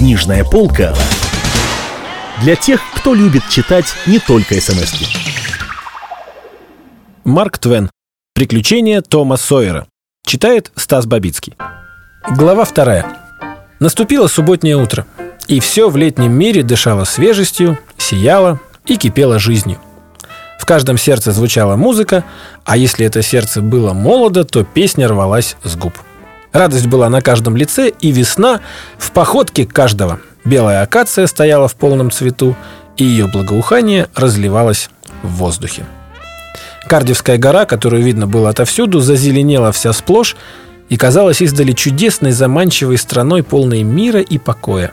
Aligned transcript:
Книжная 0.00 0.44
полка 0.44 0.94
для 2.42 2.56
тех, 2.56 2.80
кто 2.94 3.12
любит 3.12 3.42
читать 3.50 3.84
не 4.06 4.18
только 4.18 4.58
смс 4.58 4.94
-ки. 4.94 5.06
Марк 7.24 7.58
Твен. 7.58 7.90
Приключения 8.34 9.02
Тома 9.02 9.36
Сойера. 9.36 9.86
Читает 10.24 10.72
Стас 10.74 11.04
Бабицкий. 11.04 11.54
Глава 12.30 12.64
вторая. 12.64 13.04
Наступило 13.78 14.26
субботнее 14.26 14.78
утро, 14.78 15.04
и 15.48 15.60
все 15.60 15.90
в 15.90 15.98
летнем 15.98 16.32
мире 16.32 16.62
дышало 16.62 17.04
свежестью, 17.04 17.78
сияло 17.98 18.58
и 18.86 18.96
кипело 18.96 19.38
жизнью. 19.38 19.80
В 20.58 20.64
каждом 20.64 20.96
сердце 20.96 21.32
звучала 21.32 21.76
музыка, 21.76 22.24
а 22.64 22.78
если 22.78 23.04
это 23.04 23.20
сердце 23.20 23.60
было 23.60 23.92
молодо, 23.92 24.44
то 24.44 24.64
песня 24.64 25.08
рвалась 25.08 25.56
с 25.62 25.76
губ. 25.76 25.92
Радость 26.52 26.86
была 26.86 27.08
на 27.08 27.20
каждом 27.20 27.56
лице, 27.56 27.92
и 28.00 28.10
весна 28.10 28.60
в 28.98 29.12
походке 29.12 29.66
каждого– 29.66 30.20
Белая 30.44 30.82
акация 30.82 31.26
стояла 31.26 31.68
в 31.68 31.74
полном 31.74 32.10
цвету, 32.10 32.56
и 32.96 33.04
ее 33.04 33.26
благоухание 33.26 34.08
разливалось 34.14 34.90
в 35.22 35.28
воздухе. 35.36 35.84
Кардивская 36.86 37.38
гора, 37.38 37.66
которую 37.66 38.02
видно 38.02 38.26
было 38.26 38.48
отовсюду, 38.48 39.00
зазеленела 39.00 39.70
вся 39.70 39.92
сплошь 39.92 40.36
и 40.88 40.96
казалась 40.96 41.42
издали 41.42 41.72
чудесной, 41.72 42.32
заманчивой 42.32 42.96
страной, 42.96 43.42
полной 43.42 43.82
мира 43.82 44.20
и 44.20 44.38
покоя. 44.38 44.92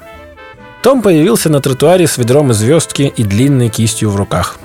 Том 0.83 1.01
появился 1.01 1.49
на 1.49 1.59
тротуаре 1.59 2.07
с 2.07 2.17
ведром 2.17 2.53
звездки 2.53 3.11
и 3.15 3.23
длинной 3.23 3.69
кистью 3.69 4.09
в 4.09 4.15
руках. 4.15 4.59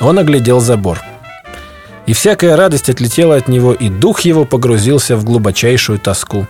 Он 0.00 0.18
оглядел 0.18 0.60
забор. 0.60 1.00
И 2.08 2.14
всякая 2.14 2.56
радость 2.56 2.88
отлетела 2.88 3.36
от 3.36 3.48
него, 3.48 3.72
и 3.72 3.88
дух 3.88 4.22
его 4.22 4.44
погрузился 4.44 5.16
в 5.16 5.24
глубочайшую 5.24 5.98
тоску. 5.98 6.46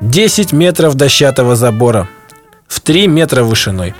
Десять 0.00 0.52
метров 0.52 0.96
дощатого 0.96 1.56
забора– 1.56 2.08
в 2.68 2.80
три 2.80 3.06
метра 3.06 3.44
вышиной. 3.44 3.94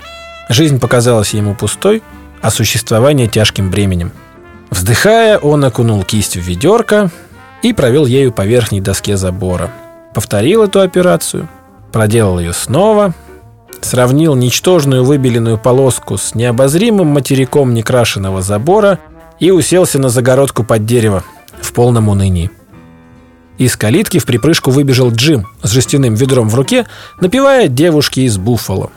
Жизнь 0.49 0.79
показалась 0.79 1.33
ему 1.33 1.55
пустой, 1.55 2.03
а 2.41 2.51
существование 2.51 3.27
тяжким 3.27 3.71
бременем. 3.71 4.11
Вздыхая, 4.69 5.37
он 5.37 5.65
окунул 5.65 6.03
кисть 6.03 6.35
в 6.35 6.41
ведерко 6.41 7.09
и 7.63 7.73
провел 7.73 8.05
ею 8.05 8.31
по 8.31 8.45
верхней 8.45 8.81
доске 8.81 9.17
забора. 9.17 9.71
Повторил 10.13 10.63
эту 10.63 10.81
операцию, 10.81 11.47
проделал 11.93 12.37
ее 12.37 12.51
снова, 12.53 13.13
сравнил 13.81 14.35
ничтожную 14.35 15.03
выбеленную 15.03 15.57
полоску 15.57 16.17
с 16.17 16.35
необозримым 16.35 17.07
материком 17.07 17.73
некрашенного 17.73 18.41
забора 18.41 18.99
и 19.39 19.51
уселся 19.51 19.99
на 19.99 20.09
загородку 20.09 20.63
под 20.63 20.85
дерево 20.85 21.23
в 21.61 21.73
полном 21.73 22.09
унынии. 22.09 22.51
Из 23.57 23.75
калитки 23.75 24.19
в 24.19 24.25
припрыжку 24.25 24.71
выбежал 24.71 25.11
Джим 25.11 25.47
с 25.63 25.69
жестяным 25.71 26.15
ведром 26.15 26.49
в 26.49 26.55
руке, 26.55 26.87
напевая 27.19 27.67
девушки 27.67 28.21
из 28.21 28.37
Буффало. 28.37 28.89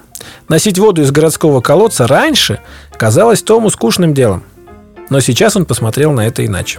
Носить 0.48 0.78
воду 0.78 1.02
из 1.02 1.10
городского 1.10 1.60
колодца 1.60 2.06
раньше 2.06 2.60
казалось 2.96 3.42
Тому 3.42 3.70
скучным 3.70 4.14
делом. 4.14 4.44
Но 5.10 5.20
сейчас 5.20 5.56
он 5.56 5.66
посмотрел 5.66 6.12
на 6.12 6.26
это 6.26 6.46
иначе. 6.46 6.78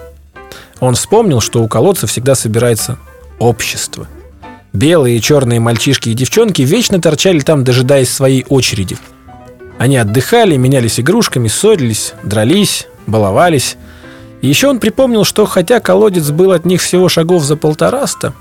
Он 0.80 0.96
вспомнил, 0.96 1.42
что 1.42 1.62
у 1.62 1.68
колодца 1.68 2.08
всегда 2.08 2.36
собирается 2.36 2.98
общество. 3.38 4.08
Белые 4.72 5.18
и 5.18 5.22
черные 5.22 5.60
мальчишки 5.60 6.10
и 6.10 6.14
девчонки 6.14 6.62
вечно 6.62 7.00
торчали 7.02 7.40
там, 7.40 7.64
дожидаясь 7.64 8.10
своей 8.10 8.46
очереди. 8.50 8.98
Они 9.78 9.98
отдыхали, 9.98 10.56
менялись 10.56 11.00
игрушками, 11.00 11.48
ссорились, 11.48 12.14
дрались, 12.24 12.88
баловались– 13.08 13.78
еще 14.44 14.68
он 14.68 14.82
припомнил, 14.82 15.24
что 15.24 15.46
хотя 15.46 15.80
колодец 15.80 16.30
был 16.30 16.52
от 16.52 16.66
них 16.66 16.82
всего 16.82 17.08
шагов 17.08 17.46
за 17.46 17.56
полтораста, 17.56 18.34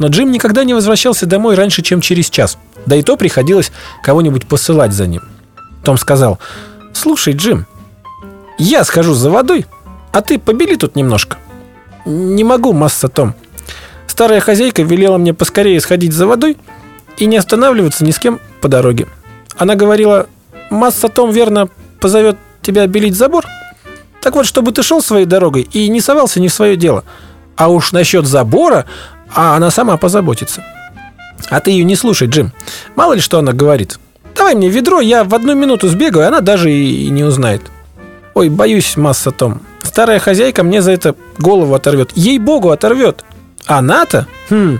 но 0.00 0.08
Джим 0.08 0.32
никогда 0.32 0.64
не 0.64 0.74
возвращался 0.74 1.26
домой 1.26 1.54
раньше, 1.54 1.80
чем 1.82 2.00
через 2.00 2.28
час. 2.28 2.58
Да 2.86 2.96
и 2.96 3.02
то 3.02 3.16
приходилось 3.16 3.70
кого-нибудь 4.02 4.48
посылать 4.48 4.92
за 4.92 5.06
ним. 5.06 5.22
Том 5.84 5.96
сказал, 5.96 6.40
«Слушай, 6.92 7.34
Джим, 7.34 7.66
я 8.58 8.82
схожу 8.82 9.14
за 9.14 9.30
водой, 9.30 9.64
а 10.10 10.22
ты 10.22 10.40
побели 10.40 10.74
тут 10.74 10.96
немножко». 10.96 11.38
«Не 12.04 12.42
могу, 12.42 12.72
масса 12.72 13.06
Том. 13.06 13.34
Старая 14.08 14.40
хозяйка 14.40 14.82
велела 14.82 15.18
мне 15.18 15.32
поскорее 15.32 15.80
сходить 15.80 16.12
за 16.12 16.26
водой 16.26 16.56
и 17.16 17.26
не 17.26 17.36
останавливаться 17.36 18.04
ни 18.04 18.10
с 18.10 18.18
кем 18.18 18.40
по 18.60 18.66
дороге. 18.66 19.06
Она 19.56 19.76
говорила, 19.76 20.26
масса 20.68 21.08
Том 21.08 21.30
верно 21.30 21.68
позовет 22.00 22.38
тебя 22.60 22.88
белить 22.88 23.14
забор?» 23.14 23.46
Так 24.22 24.36
вот, 24.36 24.46
чтобы 24.46 24.72
ты 24.72 24.82
шел 24.82 25.02
своей 25.02 25.26
дорогой 25.26 25.62
и 25.72 25.88
не 25.88 26.00
совался 26.00 26.40
не 26.40 26.48
в 26.48 26.54
свое 26.54 26.76
дело. 26.76 27.04
А 27.56 27.68
уж 27.68 27.92
насчет 27.92 28.24
забора, 28.24 28.86
а 29.34 29.56
она 29.56 29.70
сама 29.70 29.96
позаботится. 29.96 30.64
А 31.50 31.60
ты 31.60 31.72
ее 31.72 31.84
не 31.84 31.96
слушай, 31.96 32.28
Джим. 32.28 32.52
Мало 32.94 33.14
ли 33.14 33.20
что 33.20 33.40
она 33.40 33.52
говорит. 33.52 33.98
Давай 34.36 34.54
мне 34.54 34.68
ведро, 34.68 35.00
я 35.00 35.24
в 35.24 35.34
одну 35.34 35.54
минуту 35.54 35.88
сбегаю, 35.88 36.28
она 36.28 36.40
даже 36.40 36.72
и 36.72 37.10
не 37.10 37.24
узнает. 37.24 37.62
Ой, 38.34 38.48
боюсь, 38.48 38.96
масса 38.96 39.32
Том. 39.32 39.60
Старая 39.82 40.20
хозяйка 40.20 40.62
мне 40.62 40.80
за 40.80 40.92
это 40.92 41.16
голову 41.38 41.74
оторвет. 41.74 42.12
Ей-богу, 42.14 42.70
оторвет. 42.70 43.24
Она-то? 43.66 44.26
Хм, 44.48 44.78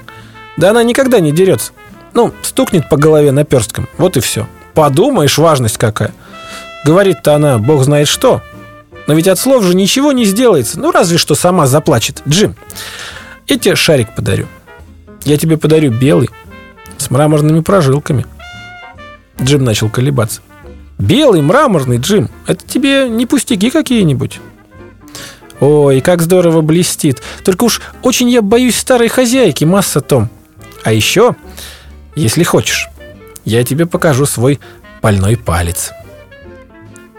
да 0.56 0.70
она 0.70 0.82
никогда 0.84 1.20
не 1.20 1.32
дерется. 1.32 1.72
Ну, 2.14 2.32
стукнет 2.42 2.88
по 2.88 2.96
голове 2.96 3.32
наперстком. 3.32 3.88
Вот 3.98 4.16
и 4.16 4.20
все. 4.20 4.46
Подумаешь, 4.74 5.36
важность 5.36 5.78
какая. 5.78 6.12
Говорит-то 6.84 7.34
она, 7.34 7.58
бог 7.58 7.84
знает 7.84 8.08
что. 8.08 8.40
Но 9.06 9.14
ведь 9.14 9.28
от 9.28 9.38
слов 9.38 9.64
же 9.64 9.74
ничего 9.74 10.12
не 10.12 10.24
сделается. 10.24 10.78
Ну, 10.78 10.90
разве 10.90 11.18
что 11.18 11.34
сама 11.34 11.66
заплачет. 11.66 12.22
Джим, 12.28 12.54
я 13.48 13.58
тебе 13.58 13.76
шарик 13.76 14.14
подарю. 14.14 14.46
Я 15.24 15.36
тебе 15.36 15.56
подарю 15.56 15.90
белый, 15.90 16.30
с 16.98 17.10
мраморными 17.10 17.60
прожилками. 17.60 18.26
Джим 19.40 19.64
начал 19.64 19.88
колебаться. 19.88 20.40
Белый, 20.98 21.42
мраморный, 21.42 21.98
Джим. 21.98 22.30
Это 22.46 22.64
тебе 22.66 23.08
не 23.08 23.26
пустяки 23.26 23.70
какие-нибудь. 23.70 24.40
Ой, 25.60 26.00
как 26.00 26.22
здорово 26.22 26.60
блестит. 26.60 27.22
Только 27.44 27.64
уж 27.64 27.80
очень 28.02 28.28
я 28.30 28.42
боюсь 28.42 28.76
старой 28.76 29.08
хозяйки, 29.08 29.64
масса 29.64 30.00
Том. 30.00 30.28
А 30.84 30.92
еще, 30.92 31.36
если 32.16 32.42
хочешь, 32.42 32.88
я 33.44 33.62
тебе 33.64 33.86
покажу 33.86 34.26
свой 34.26 34.58
больной 35.00 35.36
палец. 35.36 35.92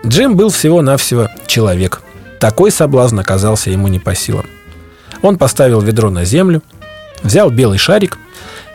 Джим 0.05 0.35
был 0.35 0.49
всего-навсего 0.49 1.29
человек. 1.47 2.01
Такой 2.39 2.71
соблазн 2.71 3.19
оказался 3.19 3.69
ему 3.69 3.87
не 3.87 3.99
по 3.99 4.15
силам. 4.15 4.45
Он 5.21 5.37
поставил 5.37 5.79
ведро 5.79 6.09
на 6.09 6.25
землю, 6.25 6.61
взял 7.23 7.49
белый 7.49 7.77
шарик 7.77 8.17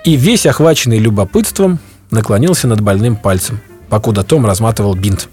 и, 0.05 0.17
весь 0.17 0.47
охваченный 0.47 0.99
любопытством, 0.99 1.79
наклонился 2.11 2.67
над 2.67 2.81
больным 2.81 3.17
пальцем, 3.17 3.61
покуда 3.91 4.23
Том 4.23 4.47
разматывал 4.47 4.95
бинт. 4.95 5.29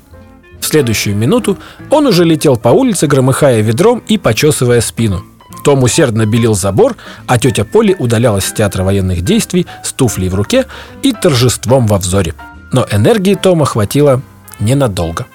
В 0.60 0.66
следующую 0.66 1.16
минуту 1.16 1.58
он 1.90 2.08
уже 2.08 2.26
летел 2.26 2.58
по 2.58 2.70
улице, 2.70 3.08
громыхая 3.08 3.62
ведром 3.62 4.04
и 4.08 4.18
почесывая 4.18 4.82
спину. 4.82 5.24
Том 5.64 5.84
усердно 5.84 6.26
белил 6.26 6.56
забор, 6.56 6.98
а 7.28 7.38
тетя 7.40 7.64
Поли 7.64 7.96
удалялась 7.98 8.46
с 8.46 8.52
театра 8.52 8.84
военных 8.84 9.22
действий 9.22 9.66
с 9.84 9.94
туфлей 9.94 10.30
в 10.30 10.36
руке 10.36 10.66
и 11.04 11.14
торжеством 11.14 11.88
во 11.88 11.98
взоре. 11.98 12.34
Но 12.74 12.86
энергии 12.92 13.36
Тома 13.36 13.66
хватило 13.66 14.22
ненадолго. 14.60 15.28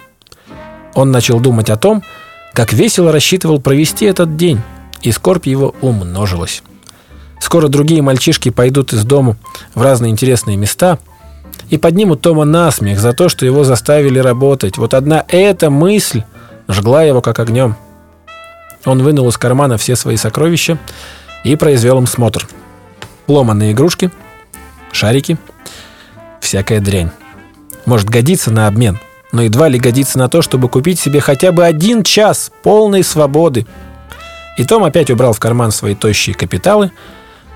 Он 0.95 1.11
начал 1.11 1.41
думать 1.41 1.71
о 1.71 1.77
том, 1.77 2.03
как 2.53 2.73
весело 2.73 3.13
рассчитывал 3.13 3.61
провести 3.61 4.07
этот 4.07 4.37
день, 4.37 4.61
и 5.03 5.13
скорбь 5.13 5.47
его 5.47 5.75
умножилась. 5.81 6.63
Скоро 7.41 7.69
другие 7.69 8.03
мальчишки 8.03 8.51
пойдут 8.51 8.93
из 8.93 9.05
дому 9.05 9.37
в 9.75 9.83
разные 9.83 10.11
интересные 10.11 10.57
места 10.57 10.99
и 11.71 11.79
поднимут 11.79 12.21
Тома 12.21 12.45
на 12.45 12.71
смех 12.71 13.01
за 13.01 13.13
то, 13.13 13.29
что 13.29 13.47
его 13.47 13.65
заставили 13.65 14.19
работать. 14.19 14.77
Вот 14.77 14.93
одна 14.93 15.25
эта 15.29 15.71
мысль 15.71 16.23
жгла 16.69 17.03
его 17.03 17.23
как 17.23 17.39
огнем. 17.39 17.77
Он 18.85 19.03
вынул 19.03 19.29
из 19.29 19.39
кармана 19.39 19.79
все 19.79 19.97
свои 19.97 20.17
сокровища 20.17 20.79
и 21.45 21.57
произвел 21.57 21.99
им 21.99 22.07
смотр. 22.07 22.49
Ломанные 23.27 23.73
игрушки, 23.73 24.11
шарики, 24.93 25.39
всякая 26.41 26.81
дрянь. 26.81 27.11
Может 27.87 28.11
годиться 28.11 28.51
на 28.51 28.67
обмен– 28.67 28.99
но 29.33 29.43
едва 29.43 29.69
ли 29.69 29.79
годится 29.79 30.19
на 30.19 30.29
то, 30.29 30.43
чтобы 30.43 30.69
купить 30.69 30.99
себе 30.99 31.21
хотя 31.21 31.53
бы 31.53 31.65
один 31.65 32.03
час 32.03 32.51
полной 32.63 33.05
свободы. 33.05 33.67
И 34.59 34.65
Том 34.65 34.85
опять 34.85 35.11
убрал 35.11 35.33
в 35.33 35.41
карман 35.41 35.71
свои 35.71 35.95
тощие 35.95 36.35
капиталы, 36.35 36.91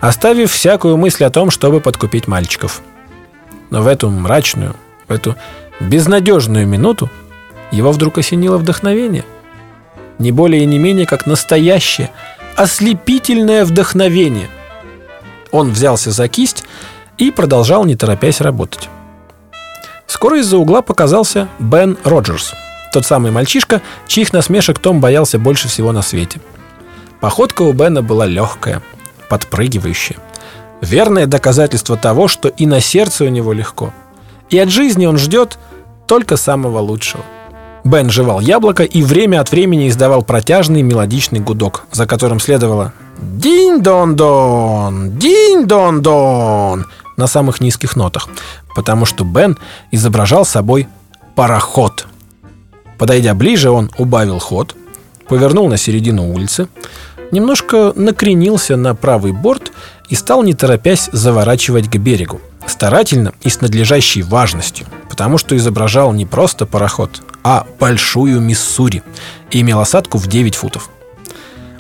оставив 0.01 0.53
всякую 0.53 0.97
мысль 0.97 1.25
о 1.25 1.31
том, 1.31 1.51
чтобы 1.51 1.81
подкупить 1.81 2.29
мальчиков. 2.29 2.83
Но 3.71 3.83
в 3.83 3.87
эту 3.87 4.11
мрачную, 4.11 4.77
в 5.09 5.13
эту 5.13 5.37
безнадежную 5.81 6.67
минуту 6.67 7.11
его 7.71 7.91
вдруг 7.91 8.19
осенило 8.19 8.57
вдохновение. 8.57 9.25
Не 10.19 10.31
более 10.31 10.63
и 10.63 10.67
не 10.67 10.79
менее, 10.79 11.07
как 11.07 11.27
настоящее, 11.27 12.11
ослепительное 12.55 13.65
вдохновение. 13.65 14.49
Он 15.51 15.71
взялся 15.71 16.13
за 16.13 16.29
кисть 16.29 16.65
и 17.19 17.33
продолжал, 17.33 17.85
не 17.85 17.97
торопясь, 17.97 18.41
работать. 18.41 18.89
Скоро 20.07 20.41
из-за 20.41 20.59
угла 20.59 20.83
показался 20.83 21.49
Бен 21.59 21.97
Роджерс, 22.05 22.55
тот 22.95 23.05
самый 23.05 23.33
мальчишка, 23.33 23.83
чьих 24.07 24.33
насмешек 24.33 24.79
Том 24.79 25.01
боялся 25.01 25.39
больше 25.39 25.67
всего 25.67 25.91
на 25.91 26.01
свете. 26.01 26.41
Походка 27.21 27.63
у 27.63 27.73
Бена 27.73 28.03
была 28.03 28.25
легкая, 28.25 28.83
подпрыгивающая. 29.29 30.17
Верное 30.81 31.27
доказательство 31.27 31.97
того, 31.97 32.29
что 32.29 32.49
и 32.49 32.67
на 32.67 32.81
сердце 32.81 33.25
у 33.25 33.29
него 33.29 33.53
легко. 33.53 33.93
И 34.51 34.59
от 34.59 34.69
жизни 34.69 35.07
он 35.07 35.19
ждет 35.19 35.59
только 36.07 36.37
самого 36.37 36.79
лучшего. 36.79 37.25
Бен 37.83 38.11
жевал 38.11 38.41
яблоко 38.41 38.85
и 38.85 39.03
время 39.03 39.41
от 39.41 39.51
времени 39.51 39.89
издавал 39.89 40.23
протяжный 40.23 40.83
мелодичный 40.83 41.41
гудок, 41.41 41.87
за 41.91 42.07
которым 42.07 42.39
следовало 42.39 42.93
«Динь-дон-дон! 43.19 45.19
Динь-дон-дон!» 45.19 46.87
на 47.17 47.27
самых 47.27 47.61
низких 47.61 47.97
нотах, 47.97 48.29
потому 48.75 49.07
что 49.07 49.25
Бен 49.25 49.57
изображал 49.91 50.45
собой 50.45 50.89
пароход. 51.35 52.07
Подойдя 52.99 53.35
ближе, 53.35 53.71
он 53.71 53.91
убавил 53.99 54.39
ход, 54.39 54.77
повернул 55.29 55.69
на 55.69 55.77
середину 55.77 56.33
улицы, 56.33 56.69
немножко 57.31 57.93
накренился 57.97 58.77
на 58.77 58.95
правый 58.95 59.33
борт 59.33 59.73
и 60.09 60.15
стал, 60.15 60.43
не 60.43 60.55
торопясь, 60.55 61.09
заворачивать 61.13 61.91
к 61.91 61.97
берегу. 61.97 62.41
Старательно 62.67 63.33
и 63.43 63.51
с 63.51 63.61
надлежащей 63.61 64.23
важностью, 64.23 64.87
потому 65.11 65.37
что 65.39 65.57
изображал 65.57 66.13
не 66.13 66.25
просто 66.25 66.67
пароход, 66.67 67.23
а 67.43 67.67
большую 67.79 68.41
Миссури 68.41 69.03
и 69.51 69.61
имел 69.61 69.81
осадку 69.81 70.19
в 70.19 70.27
9 70.27 70.55
футов. 70.55 70.89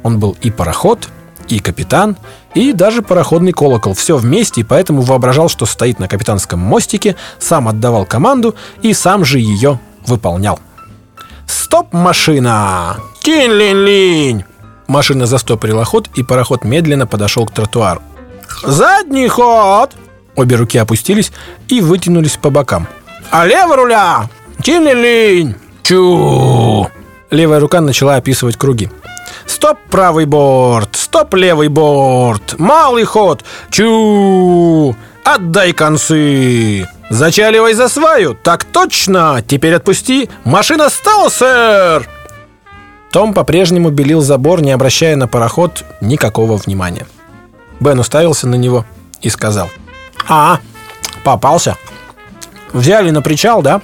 Он 0.02 0.18
был 0.18 0.36
и 0.42 0.50
пароход, 0.50 1.08
и 1.48 1.58
капитан, 1.58 2.16
и 2.54 2.72
даже 2.72 3.02
пароходный 3.02 3.52
колокол. 3.52 3.94
Все 3.94 4.16
вместе, 4.16 4.60
и 4.60 4.64
поэтому 4.64 5.02
воображал, 5.02 5.48
что 5.48 5.66
стоит 5.66 5.98
на 5.98 6.08
капитанском 6.08 6.60
мостике, 6.60 7.16
сам 7.38 7.68
отдавал 7.68 8.06
команду 8.06 8.54
и 8.82 8.92
сам 8.92 9.24
же 9.24 9.38
ее 9.38 9.80
выполнял. 10.06 10.60
«Стоп, 11.46 11.92
машина! 11.92 12.96
Кинь-линь-линь!» 13.20 14.44
Машина 14.86 15.26
застопорила 15.26 15.84
ход, 15.84 16.08
и 16.14 16.22
пароход 16.22 16.64
медленно 16.64 17.06
подошел 17.06 17.46
к 17.46 17.52
тротуару. 17.52 18.02
«Задний 18.62 19.28
ход!» 19.28 19.90
Обе 20.36 20.56
руки 20.56 20.78
опустились 20.78 21.32
и 21.68 21.80
вытянулись 21.80 22.36
по 22.36 22.50
бокам. 22.50 22.86
«А 23.30 23.46
лево 23.46 23.76
руля! 23.76 24.28
Кинь-линь-линь! 24.62 25.54
Чу!» 25.82 26.88
Левая 27.30 27.60
рука 27.60 27.80
начала 27.80 28.16
описывать 28.16 28.56
круги. 28.56 28.90
Стоп, 29.46 29.78
правый 29.90 30.26
борт! 30.26 30.96
Стоп, 30.96 31.34
левый 31.34 31.68
борт! 31.68 32.58
Малый 32.58 33.04
ход! 33.04 33.44
Чу! 33.70 34.94
Отдай 35.24 35.72
концы! 35.72 36.88
Зачаливай 37.10 37.74
за 37.74 37.88
сваю! 37.88 38.34
Так 38.34 38.64
точно! 38.64 39.42
Теперь 39.46 39.74
отпусти! 39.74 40.28
Машина 40.44 40.88
стала, 40.90 41.28
сэр! 41.28 42.08
Том 43.10 43.32
по-прежнему 43.32 43.90
белил 43.90 44.20
забор, 44.20 44.60
не 44.60 44.72
обращая 44.72 45.14
на 45.14 45.28
пароход 45.28 45.84
никакого 46.00 46.56
внимания. 46.56 47.06
Бен 47.78 48.00
уставился 48.00 48.48
на 48.48 48.56
него 48.56 48.84
и 49.20 49.30
сказал. 49.30 49.70
«А, 50.28 50.58
попался. 51.22 51.76
Взяли 52.72 53.10
на 53.10 53.22
причал, 53.22 53.62
да?» 53.62 53.82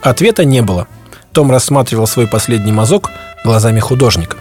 Ответа 0.00 0.44
не 0.44 0.62
было. 0.62 0.86
Том 1.32 1.50
рассматривал 1.50 2.06
свой 2.06 2.26
последний 2.26 2.72
мазок 2.72 3.10
глазами 3.44 3.80
художника. 3.80 4.36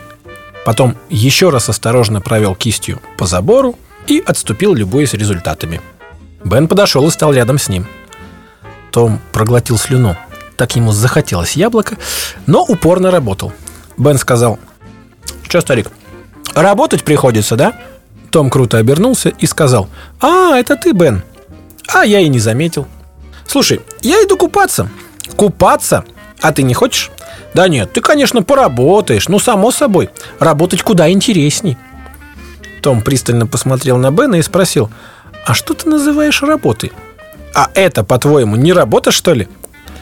Потом 0.67 0.97
еще 1.07 1.49
раз 1.49 1.69
осторожно 1.69 2.19
провел 2.19 2.53
кистью 2.53 2.99
по 3.17 3.25
забору 3.25 3.79
и 4.05 4.21
отступил, 4.25 4.73
любуясь 4.73 5.13
результатами. 5.13 5.79
Бен 6.43 6.67
подошел 6.67 7.07
и 7.07 7.09
стал 7.09 7.31
рядом 7.31 7.57
с 7.57 7.69
ним. 7.69 7.87
Том 8.91 9.21
проглотил 9.31 9.77
слюну. 9.77 10.17
Так 10.57 10.75
ему 10.75 10.91
захотелось 10.91 11.53
яблоко, 11.53 11.95
но 12.47 12.65
упорно 12.65 13.11
работал. 13.11 13.53
Бен 13.95 14.17
сказал, 14.17 14.59
«Че, 15.47 15.61
старик, 15.61 15.89
работать 16.53 17.05
приходится, 17.05 17.55
да?» 17.55 17.71
Том 18.29 18.49
круто 18.49 18.77
обернулся 18.77 19.29
и 19.29 19.45
сказал, 19.45 19.87
«А, 20.19 20.57
это 20.57 20.75
ты, 20.75 20.91
Бен». 20.91 21.23
А 21.87 22.05
я 22.05 22.19
и 22.19 22.27
не 22.27 22.39
заметил. 22.39 22.87
«Слушай, 23.45 23.79
я 24.01 24.17
иду 24.17 24.35
купаться». 24.35 24.89
«Купаться? 25.37 26.03
А 26.41 26.51
ты 26.51 26.63
не 26.63 26.73
хочешь?» 26.73 27.09
Да 27.53 27.67
нет, 27.67 27.91
ты, 27.93 28.01
конечно, 28.01 28.43
поработаешь, 28.43 29.27
ну, 29.29 29.39
само 29.39 29.71
собой. 29.71 30.09
Работать 30.39 30.83
куда 30.83 31.09
интересней. 31.09 31.77
Том 32.81 33.01
пристально 33.01 33.47
посмотрел 33.47 33.97
на 33.97 34.11
Бена 34.11 34.35
и 34.35 34.41
спросил, 34.41 34.89
а 35.45 35.53
что 35.53 35.73
ты 35.73 35.89
называешь 35.89 36.43
работой? 36.43 36.91
А 37.55 37.69
это, 37.73 38.03
по-твоему, 38.03 38.55
не 38.55 38.73
работа, 38.73 39.11
что 39.11 39.33
ли? 39.33 39.47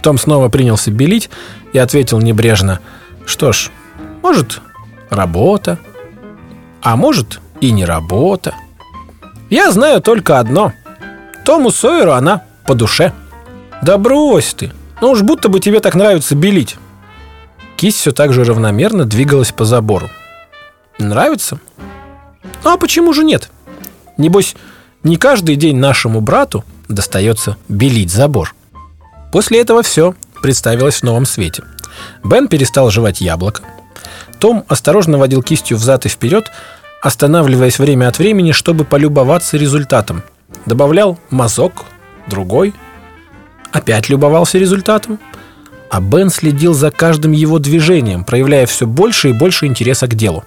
Том 0.02 0.18
снова 0.18 0.50
принялся 0.50 0.92
белить 0.92 1.30
и 1.74 1.80
ответил 1.80 2.20
небрежно, 2.20 2.80
что 3.26 3.52
ж, 3.52 3.72
может, 4.22 4.62
работа, 5.10 5.80
а 6.82 6.96
может 6.96 7.40
и 7.62 7.72
не 7.72 7.86
работа. 7.86 8.54
Я 9.50 9.72
знаю 9.72 10.02
только 10.02 10.40
одно. 10.40 10.74
Тому 11.44 11.72
Сойеру 11.72 12.12
она 12.12 12.44
по 12.66 12.76
душе. 12.76 13.14
Да 13.82 13.98
брось 13.98 14.54
ты, 14.54 14.72
ну 15.02 15.12
уж 15.12 15.22
будто 15.22 15.50
бы 15.50 15.60
тебе 15.60 15.80
так 15.80 15.96
нравится 15.96 16.36
белить. 16.36 16.78
Кисть 17.78 18.00
все 18.00 18.12
так 18.12 18.32
же 18.34 18.44
равномерно 18.44 19.06
двигалась 19.06 19.52
по 19.52 19.66
забору. 19.66 20.10
Нравится? 20.98 21.60
Ну 22.64 22.72
а 22.72 22.78
почему 22.78 23.14
же 23.14 23.24
нет? 23.24 23.50
Небось, 24.18 24.56
не 25.04 25.18
каждый 25.18 25.56
день 25.56 25.78
нашему 25.78 26.22
брату 26.22 26.64
достается 26.88 27.58
белить 27.68 28.12
забор. 28.12 28.56
После 29.32 29.60
этого 29.60 29.84
все 29.84 30.16
представилось 30.42 30.96
в 30.96 31.04
новом 31.04 31.26
свете. 31.26 31.64
Бен 32.24 32.48
перестал 32.48 32.90
жевать 32.90 33.20
яблоко. 33.20 33.62
Том 34.40 34.64
осторожно 34.68 35.18
водил 35.18 35.44
кистью 35.44 35.78
взад 35.78 36.06
и 36.06 36.10
вперед, 36.10 36.52
останавливаясь 37.02 37.80
время 37.80 38.08
от 38.08 38.20
времени, 38.20 38.52
чтобы 38.54 38.86
полюбоваться 38.86 39.58
результатом. 39.58 40.24
Добавлял 40.66 41.20
мазок, 41.30 41.86
другой. 42.28 42.74
Опять 43.72 44.08
любовался 44.08 44.58
результатом– 44.58 45.20
а 45.90 46.02
Бен 46.02 46.30
следил 46.30 46.74
за 46.74 46.92
каждым 46.92 47.32
его 47.32 47.60
движением, 47.60 48.24
проявляя 48.24 48.66
все 48.66 48.86
больше 48.88 49.30
и 49.30 49.34
больше 49.34 49.66
интереса 49.66 50.08
к 50.08 50.16
делу. 50.16 50.44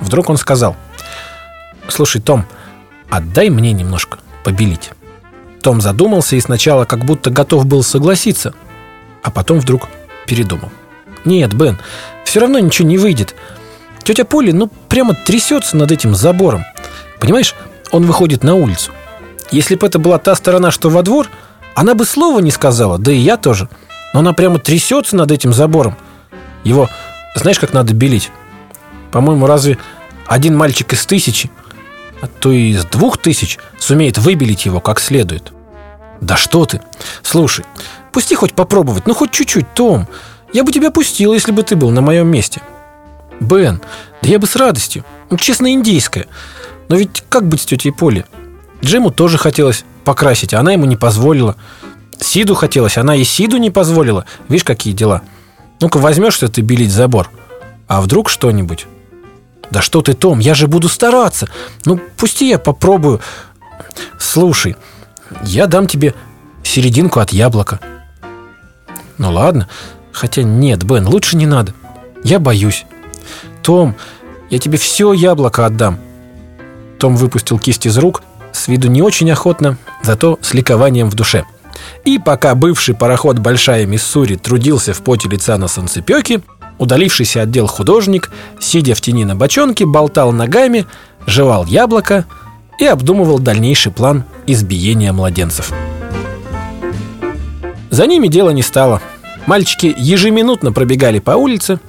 Вдруг 0.00 0.28
он 0.30 0.36
сказал, 0.36 0.76
«Слушай, 1.88 2.20
Том, 2.20 2.44
отдай 3.08 3.50
мне 3.50 3.72
немножко 3.72 4.18
побелить». 4.44 4.90
Том 5.62 5.80
задумался 5.80 6.36
и 6.36 6.40
сначала 6.40 6.84
как 6.84 7.04
будто 7.04 7.30
готов 7.30 7.66
был 7.66 7.82
согласиться, 7.82 8.54
а 9.22 9.30
потом 9.30 9.60
вдруг 9.60 9.88
передумал. 10.26 10.70
«Нет, 11.24 11.54
Бен, 11.54 11.78
все 12.24 12.40
равно 12.40 12.58
ничего 12.58 12.86
не 12.86 12.98
выйдет. 12.98 13.34
Тетя 14.04 14.24
Поли, 14.24 14.52
ну, 14.52 14.70
прямо 14.88 15.14
трясется 15.14 15.76
над 15.76 15.90
этим 15.90 16.14
забором. 16.14 16.64
Понимаешь, 17.18 17.54
он 17.90 18.04
выходит 18.04 18.44
на 18.44 18.54
улицу. 18.54 18.92
Если 19.50 19.74
бы 19.74 19.86
это 19.86 19.98
была 19.98 20.18
та 20.18 20.34
сторона, 20.36 20.70
что 20.70 20.90
во 20.90 21.02
двор, 21.02 21.28
она 21.74 21.94
бы 21.94 22.04
слова 22.04 22.38
не 22.40 22.50
сказала, 22.50 22.98
да 22.98 23.10
и 23.10 23.16
я 23.16 23.36
тоже». 23.36 23.68
Но 24.16 24.20
она 24.20 24.32
прямо 24.32 24.58
трясется 24.58 25.14
над 25.14 25.30
этим 25.30 25.52
забором. 25.52 25.94
Его, 26.64 26.88
знаешь, 27.34 27.58
как 27.58 27.74
надо 27.74 27.92
белить? 27.92 28.30
По-моему, 29.12 29.46
разве 29.46 29.76
один 30.26 30.56
мальчик 30.56 30.90
из 30.94 31.04
тысячи, 31.04 31.50
а 32.22 32.26
то 32.26 32.50
и 32.50 32.70
из 32.70 32.86
двух 32.86 33.18
тысяч 33.18 33.58
сумеет 33.78 34.16
выбелить 34.16 34.64
его 34.64 34.80
как 34.80 35.00
следует? 35.00 35.52
Да 36.22 36.38
что 36.38 36.64
ты? 36.64 36.80
Слушай, 37.20 37.66
пусти 38.10 38.34
хоть 38.34 38.54
попробовать, 38.54 39.06
ну 39.06 39.12
хоть 39.12 39.32
чуть-чуть, 39.32 39.74
Том. 39.74 40.08
Я 40.50 40.64
бы 40.64 40.72
тебя 40.72 40.90
пустил, 40.90 41.34
если 41.34 41.52
бы 41.52 41.62
ты 41.62 41.76
был 41.76 41.90
на 41.90 42.00
моем 42.00 42.26
месте. 42.26 42.62
Бен, 43.38 43.82
да 44.22 44.28
я 44.30 44.38
бы 44.38 44.46
с 44.46 44.56
радостью. 44.56 45.04
Ну, 45.28 45.36
честно, 45.36 45.70
индейская. 45.70 46.24
Но 46.88 46.96
ведь 46.96 47.22
как 47.28 47.46
быть 47.46 47.60
с 47.60 47.66
тетей 47.66 47.92
Поли? 47.92 48.24
Джему 48.82 49.10
тоже 49.10 49.36
хотелось 49.36 49.84
покрасить, 50.06 50.54
а 50.54 50.60
она 50.60 50.72
ему 50.72 50.86
не 50.86 50.96
позволила. 50.96 51.54
Сиду 52.20 52.54
хотелось, 52.54 52.96
она 52.96 53.14
и 53.14 53.24
Сиду 53.24 53.56
не 53.56 53.70
позволила. 53.70 54.24
Видишь, 54.48 54.64
какие 54.64 54.92
дела. 54.92 55.22
Ну-ка 55.80 55.98
возьмешься 55.98 56.48
ты 56.48 56.60
белить 56.62 56.90
забор. 56.90 57.30
А 57.86 58.00
вдруг 58.00 58.28
что-нибудь? 58.28 58.86
Да 59.70 59.82
что 59.82 60.00
ты, 60.00 60.14
Том, 60.14 60.38
я 60.38 60.54
же 60.54 60.68
буду 60.68 60.88
стараться. 60.88 61.48
Ну, 61.84 62.00
пусти 62.16 62.48
я 62.48 62.58
попробую. 62.58 63.20
Слушай, 64.18 64.76
я 65.42 65.66
дам 65.66 65.86
тебе 65.86 66.14
серединку 66.62 67.20
от 67.20 67.32
яблока. 67.32 67.80
Ну 69.18 69.32
ладно. 69.32 69.68
Хотя 70.12 70.42
нет, 70.42 70.82
Бен, 70.84 71.06
лучше 71.06 71.36
не 71.36 71.46
надо. 71.46 71.74
Я 72.24 72.38
боюсь. 72.38 72.86
Том, 73.62 73.94
я 74.48 74.58
тебе 74.58 74.78
все 74.78 75.12
яблоко 75.12 75.66
отдам. 75.66 75.98
Том 76.98 77.16
выпустил 77.16 77.58
кисть 77.58 77.84
из 77.86 77.98
рук, 77.98 78.22
с 78.52 78.68
виду 78.68 78.88
не 78.88 79.02
очень 79.02 79.30
охотно, 79.30 79.76
зато 80.02 80.38
с 80.40 80.54
ликованием 80.54 81.10
в 81.10 81.14
душе– 81.14 81.44
и 82.04 82.18
пока 82.18 82.54
бывший 82.54 82.94
пароход 82.94 83.38
«Большая 83.38 83.86
Миссури» 83.86 84.36
трудился 84.36 84.92
в 84.92 85.02
поте 85.02 85.28
лица 85.28 85.56
на 85.58 85.68
солнцепеке, 85.68 86.40
удалившийся 86.78 87.42
отдел 87.42 87.66
художник, 87.66 88.30
сидя 88.60 88.94
в 88.94 89.00
тени 89.00 89.24
на 89.24 89.34
бочонке, 89.34 89.86
болтал 89.86 90.32
ногами, 90.32 90.86
жевал 91.26 91.66
яблоко 91.66 92.26
и 92.78 92.86
обдумывал 92.86 93.38
дальнейший 93.38 93.92
план 93.92 94.24
избиения 94.46 95.12
младенцев. 95.12 95.72
За 97.90 98.06
ними 98.06 98.28
дело 98.28 98.50
не 98.50 98.62
стало. 98.62 99.00
Мальчики 99.46 99.94
ежеминутно 99.96 100.72
пробегали 100.72 101.18
по 101.18 101.32
улице, 101.32 101.80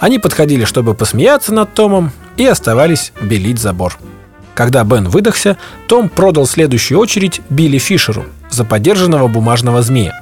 они 0.00 0.18
подходили, 0.18 0.64
чтобы 0.64 0.94
посмеяться 0.94 1.52
над 1.52 1.74
Томом, 1.74 2.12
и 2.36 2.46
оставались 2.46 3.12
белить 3.20 3.58
забор. 3.58 3.98
Когда 4.54 4.82
Бен 4.82 5.08
выдохся, 5.08 5.58
Том 5.88 6.08
продал 6.08 6.46
следующую 6.46 6.98
очередь 6.98 7.42
Билли 7.50 7.78
Фишеру 7.78 8.24
за 8.60 8.66
подержанного 8.66 9.26
бумажного 9.26 9.80
змея. 9.80 10.20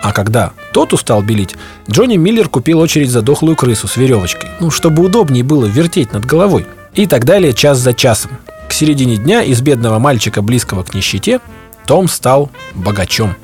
А 0.00 0.12
когда 0.12 0.52
тот 0.72 0.94
устал 0.94 1.22
белить, 1.22 1.54
Джонни 1.90 2.16
Миллер 2.16 2.48
купил 2.48 2.80
очередь 2.80 3.10
за 3.10 3.20
дохлую 3.20 3.56
крысу 3.56 3.88
с 3.88 3.98
веревочкой, 3.98 4.48
ну, 4.58 4.70
чтобы 4.70 5.04
удобнее 5.04 5.44
было 5.44 5.66
вертеть 5.66 6.14
над 6.14 6.24
головой. 6.24 6.64
И 6.94 7.06
так 7.06 7.26
далее 7.26 7.52
час 7.52 7.76
за 7.78 7.92
часом. 7.92 8.30
К 8.68 8.72
середине 8.72 9.18
дня 9.18 9.42
из 9.42 9.60
бедного 9.60 9.98
мальчика, 9.98 10.40
близкого 10.40 10.82
к 10.82 10.94
нищете, 10.94 11.40
том 11.84 12.08
стал 12.08 12.50
богачом. 12.74 13.34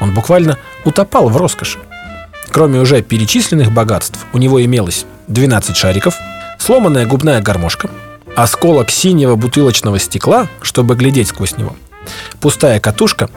Он 0.00 0.14
буквально 0.14 0.56
утопал 0.86 1.28
в 1.28 1.36
роскоши. 1.36 1.78
Кроме 2.50 2.80
уже 2.80 3.02
перечисленных 3.02 3.70
богатств, 3.70 4.18
у 4.32 4.38
него 4.38 4.64
имелось 4.64 5.04
12 5.28 5.76
шариков, 5.76 6.14
сломанная 6.58 7.04
губная 7.04 7.42
гармошка, 7.42 7.90
осколок 8.34 8.88
синего 8.88 9.36
бутылочного 9.36 9.98
стекла, 9.98 10.48
чтобы 10.62 10.94
глядеть 10.94 11.28
сквозь 11.28 11.58
него, 11.58 11.76
пустая 12.40 12.80
катушка, 12.80 13.28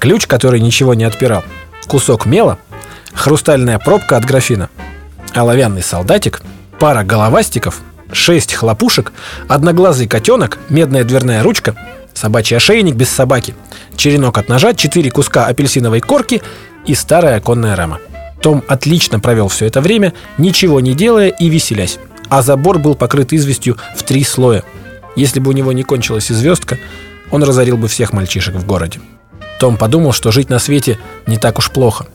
ключ, 0.00 0.26
который 0.26 0.60
ничего 0.60 0.94
не 0.94 1.04
отпирал, 1.04 1.44
кусок 1.86 2.26
мела, 2.26 2.58
хрустальная 3.12 3.78
пробка 3.78 4.16
от 4.16 4.24
графина, 4.24 4.70
оловянный 5.34 5.82
солдатик, 5.82 6.42
пара 6.80 7.04
головастиков, 7.04 7.80
шесть 8.10 8.54
хлопушек, 8.54 9.12
одноглазый 9.46 10.08
котенок, 10.08 10.58
медная 10.68 11.04
дверная 11.04 11.42
ручка, 11.42 11.76
собачий 12.14 12.56
ошейник 12.56 12.96
без 12.96 13.10
собаки, 13.10 13.54
черенок 13.94 14.38
от 14.38 14.48
ножа, 14.48 14.74
четыре 14.74 15.10
куска 15.10 15.46
апельсиновой 15.46 16.00
корки 16.00 16.42
и 16.86 16.94
старая 16.94 17.36
оконная 17.36 17.76
рама. 17.76 18.00
Том 18.42 18.64
отлично 18.66 19.20
провел 19.20 19.48
все 19.48 19.66
это 19.66 19.82
время, 19.82 20.14
ничего 20.38 20.80
не 20.80 20.94
делая 20.94 21.28
и 21.28 21.48
веселясь. 21.48 21.98
А 22.30 22.42
забор 22.42 22.78
был 22.78 22.94
покрыт 22.94 23.32
известью 23.32 23.76
в 23.96 24.02
три 24.02 24.24
слоя. 24.24 24.64
Если 25.14 25.40
бы 25.40 25.50
у 25.50 25.52
него 25.52 25.72
не 25.72 25.82
кончилась 25.82 26.30
и 26.30 26.34
звездка, 26.34 26.78
он 27.30 27.42
разорил 27.42 27.76
бы 27.76 27.88
всех 27.88 28.12
мальчишек 28.12 28.54
в 28.54 28.64
городе. 28.64 29.00
Том 29.60 29.76
подумал, 29.76 30.12
что 30.12 30.32
жить 30.32 30.48
на 30.48 30.58
свете 30.58 30.98
не 31.26 31.36
так 31.36 31.58
уж 31.58 31.70
плохо. 31.70 32.06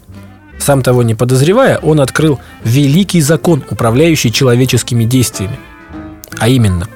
Сам 0.57 0.81
того 0.81 1.03
не 1.03 1.13
подозревая, 1.13 1.77
он 1.77 2.01
открыл 2.01 2.39
великий 2.63 3.21
закон, 3.21 3.63
управляющий 3.69 4.31
человеческими 4.31 5.03
действиями. 5.03 5.59
А 6.39 6.47
именно, 6.47 6.87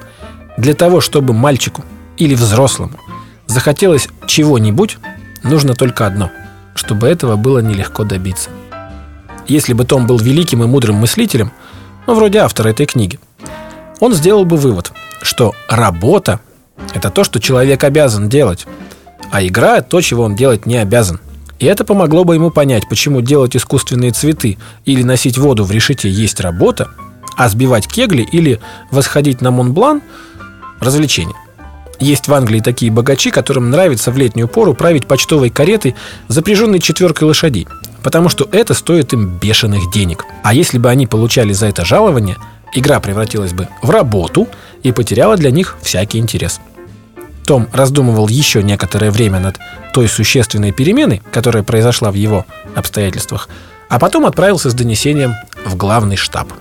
для 0.56 0.74
того, 0.74 1.00
чтобы 1.00 1.34
мальчику 1.34 1.84
или 2.16 2.34
взрослому 2.34 2.98
захотелось 3.46 4.08
чего-нибудь, 4.26 4.98
нужно 5.44 5.74
только 5.74 6.04
одно, 6.04 6.32
чтобы 6.74 7.06
этого 7.06 7.36
было 7.36 7.60
нелегко 7.60 8.02
добиться. 8.02 8.50
Если 9.46 9.72
бы 9.72 9.84
Том 9.84 10.08
был 10.08 10.18
великим 10.18 10.64
и 10.64 10.66
мудрым 10.66 10.96
мыслителем, 10.96 11.52
ну, 12.08 12.14
вроде 12.14 12.40
автора 12.40 12.70
этой 12.70 12.86
книги, 12.86 13.20
он 14.00 14.14
сделал 14.14 14.44
бы 14.44 14.56
вывод, 14.56 14.90
что 15.22 15.54
работа– 15.68 16.40
это 16.92 17.10
то, 17.10 17.22
что 17.22 17.38
человек 17.38 17.84
обязан 17.84 18.28
делать, 18.28 18.66
а 19.30 19.44
игра– 19.44 19.80
то, 19.82 20.00
чего 20.00 20.24
он 20.24 20.34
делать 20.34 20.66
не 20.66 20.76
обязан. 20.76 21.20
И 21.58 21.66
это 21.66 21.84
помогло 21.84 22.24
бы 22.24 22.34
ему 22.34 22.50
понять, 22.50 22.88
почему 22.88 23.20
делать 23.20 23.56
искусственные 23.56 24.12
цветы 24.12 24.58
или 24.86 25.02
носить 25.02 25.36
воду 25.36 25.64
в 25.64 25.70
решете 25.70 26.08
есть 26.08 26.40
работа, 26.40 26.88
а 27.36 27.48
сбивать 27.48 27.86
кегли 27.86 28.22
или 28.22 28.60
восходить 28.90 29.40
на 29.40 29.50
Монблан– 29.50 30.02
развлечение. 30.80 31.36
Есть 31.98 32.28
в 32.28 32.34
Англии 32.34 32.60
такие 32.60 32.90
богачи, 32.90 33.30
которым 33.30 33.70
нравится 33.70 34.10
в 34.10 34.16
летнюю 34.16 34.48
пору 34.48 34.72
править 34.72 35.06
почтовой 35.06 35.50
каретой, 35.50 35.94
запряженной 36.28 36.78
четверкой 36.78 37.28
лошадей– 37.28 37.68
потому 38.02 38.28
что 38.28 38.48
это 38.50 38.74
стоит 38.74 39.12
им 39.12 39.38
бешеных 39.38 39.90
денег. 39.90 40.24
А 40.42 40.54
если 40.54 40.78
бы 40.78 40.88
они 40.88 41.06
получали 41.06 41.52
за 41.52 41.66
это 41.66 41.84
жалование, 41.84 42.36
игра 42.74 43.00
превратилась 43.00 43.52
бы 43.52 43.68
в 43.82 43.90
работу 43.90 44.48
и 44.82 44.92
потеряла 44.92 45.36
для 45.36 45.50
них 45.50 45.76
всякий 45.82 46.18
интерес. 46.18 46.60
Том 47.50 47.68
раздумывал 47.72 48.28
еще 48.28 48.62
некоторое 48.62 49.10
время 49.10 49.40
над 49.40 49.58
той 49.92 50.06
существенной 50.06 50.70
переменой, 50.70 51.20
которая 51.32 51.64
произошла 51.64 52.12
в 52.12 52.14
его 52.14 52.46
обстоятельствах, 52.76 53.48
а 53.88 53.98
потом 53.98 54.24
отправился 54.24 54.70
с 54.70 54.74
донесением 54.74 55.34
в 55.64 55.74
главный 55.74 56.14
штаб. 56.14 56.52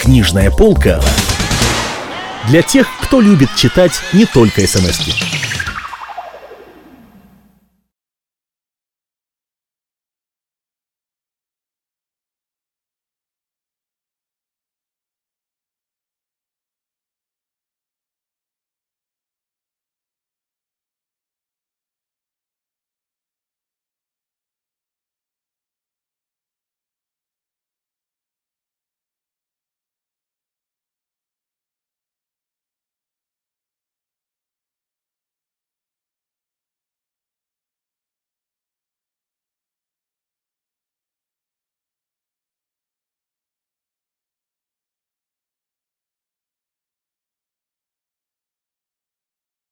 Книжная 0.00 0.50
полка 0.50 1.00
для 2.48 2.62
тех, 2.62 2.88
кто 3.02 3.20
любит 3.20 3.50
читать 3.54 3.92
не 4.12 4.26
только 4.26 4.66
смс 4.66 4.98
-ки. 4.98 5.35